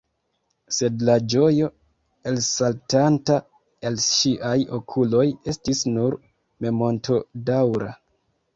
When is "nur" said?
5.93-6.19